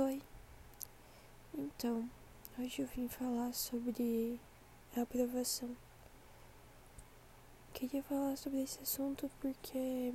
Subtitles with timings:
[0.00, 0.22] Oi,
[1.52, 2.08] então,
[2.56, 4.38] hoje eu vim falar sobre
[4.96, 5.76] a aprovação.
[7.74, 10.14] Queria falar sobre esse assunto porque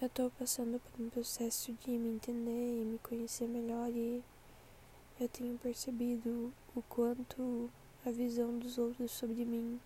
[0.00, 4.24] eu tô passando por um processo de me entender e me conhecer melhor e
[5.20, 7.70] eu tenho percebido o quanto
[8.04, 9.80] a visão dos outros sobre mim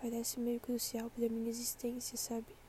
[0.00, 2.61] parece meio crucial para minha existência, sabe?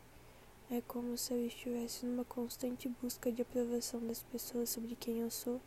[0.73, 5.29] É como se eu estivesse numa constante busca de aprovação das pessoas sobre quem eu
[5.29, 5.61] sou,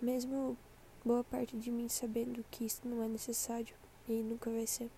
[0.00, 0.56] mesmo
[1.04, 3.74] boa parte de mim sabendo que isso não é necessário
[4.08, 4.88] e nunca vai ser.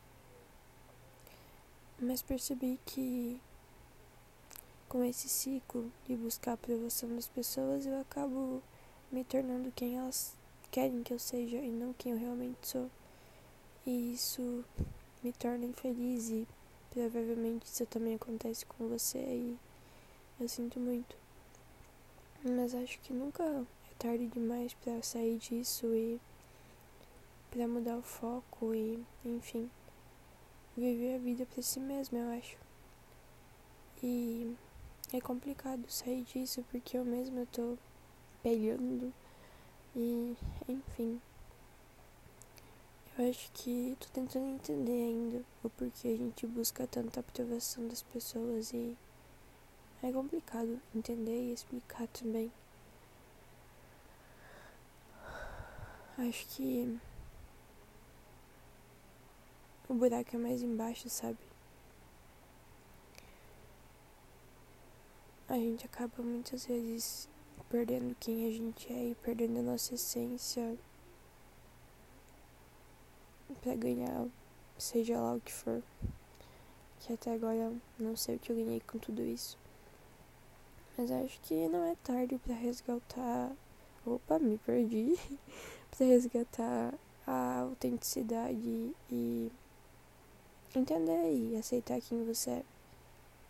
[1.99, 3.41] Mas percebi que
[4.87, 8.63] com esse ciclo de buscar a aprovação das pessoas, eu acabo
[9.11, 10.37] me tornando quem elas
[10.71, 12.91] querem que eu seja e não quem eu realmente sou.
[13.87, 14.63] E isso
[15.23, 16.47] me torna infeliz e
[16.91, 19.57] Provavelmente isso também acontece com você e
[20.41, 21.17] eu sinto muito.
[22.43, 26.21] Mas acho que nunca é tarde demais para sair disso e
[27.51, 29.71] para mudar o foco e, enfim,
[30.77, 32.57] viver a vida para si mesmo, eu acho.
[34.03, 34.57] E
[35.13, 37.77] é complicado sair disso porque eu mesma tô
[38.43, 39.13] pegando
[39.95, 40.37] e,
[40.69, 41.21] enfim.
[43.21, 48.01] Eu acho que tô tentando entender ainda o porquê a gente busca tanta aprovação das
[48.01, 48.97] pessoas e
[50.03, 52.51] é complicado entender e explicar também.
[56.17, 56.99] Acho que
[59.87, 61.37] o buraco é mais embaixo, sabe?
[65.47, 67.29] A gente acaba muitas vezes
[67.69, 70.79] perdendo quem a gente é e perdendo a nossa essência
[73.63, 74.27] para ganhar
[74.81, 75.83] seja lá o que for.
[77.01, 79.59] Que até agora não sei o que eu ganhei com tudo isso.
[80.97, 83.53] Mas acho que não é tarde para resgatar.
[84.05, 85.19] Opa, me perdi.
[85.91, 86.95] para resgatar
[87.27, 89.51] a autenticidade e
[90.75, 92.65] entender e aceitar quem você é.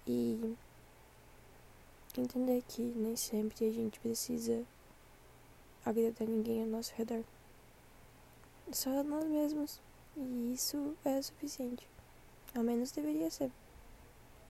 [0.07, 0.57] E
[2.19, 4.65] entender que nem sempre a gente precisa
[5.85, 7.23] agradar ninguém ao nosso redor.
[8.73, 9.81] Só nós mesmos.
[10.21, 11.89] E isso é suficiente.
[12.55, 13.51] Ao menos deveria ser.